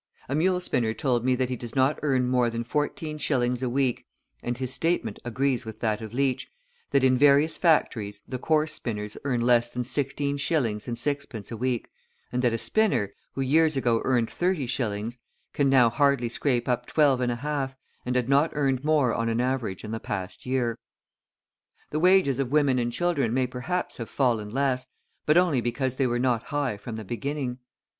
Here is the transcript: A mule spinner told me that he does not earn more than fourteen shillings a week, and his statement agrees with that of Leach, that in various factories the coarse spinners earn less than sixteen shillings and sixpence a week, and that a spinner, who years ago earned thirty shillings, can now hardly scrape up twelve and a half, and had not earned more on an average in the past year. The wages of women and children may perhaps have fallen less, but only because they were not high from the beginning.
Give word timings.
A 0.27 0.33
mule 0.33 0.59
spinner 0.59 0.95
told 0.95 1.23
me 1.23 1.35
that 1.35 1.49
he 1.51 1.55
does 1.55 1.75
not 1.75 1.99
earn 2.01 2.27
more 2.27 2.49
than 2.49 2.63
fourteen 2.63 3.19
shillings 3.19 3.61
a 3.61 3.69
week, 3.69 4.07
and 4.41 4.57
his 4.57 4.73
statement 4.73 5.19
agrees 5.23 5.63
with 5.63 5.79
that 5.81 6.01
of 6.01 6.11
Leach, 6.11 6.49
that 6.89 7.03
in 7.03 7.15
various 7.15 7.55
factories 7.55 8.19
the 8.27 8.39
coarse 8.39 8.73
spinners 8.73 9.15
earn 9.25 9.41
less 9.41 9.69
than 9.69 9.83
sixteen 9.83 10.37
shillings 10.37 10.87
and 10.87 10.97
sixpence 10.97 11.51
a 11.51 11.55
week, 11.55 11.87
and 12.31 12.41
that 12.41 12.51
a 12.51 12.57
spinner, 12.57 13.13
who 13.33 13.41
years 13.41 13.77
ago 13.77 14.01
earned 14.03 14.31
thirty 14.31 14.65
shillings, 14.65 15.19
can 15.53 15.69
now 15.69 15.87
hardly 15.87 16.29
scrape 16.29 16.67
up 16.67 16.87
twelve 16.87 17.21
and 17.21 17.31
a 17.31 17.35
half, 17.35 17.75
and 18.03 18.15
had 18.15 18.27
not 18.27 18.49
earned 18.53 18.83
more 18.83 19.13
on 19.13 19.29
an 19.29 19.39
average 19.39 19.83
in 19.83 19.91
the 19.91 19.99
past 19.99 20.47
year. 20.47 20.79
The 21.91 21.99
wages 21.99 22.39
of 22.39 22.51
women 22.51 22.79
and 22.79 22.91
children 22.91 23.35
may 23.35 23.45
perhaps 23.45 23.97
have 23.97 24.09
fallen 24.09 24.49
less, 24.49 24.87
but 25.27 25.37
only 25.37 25.61
because 25.61 25.97
they 25.97 26.07
were 26.07 26.17
not 26.17 26.45
high 26.45 26.75
from 26.77 26.95
the 26.95 27.05
beginning. 27.05 27.59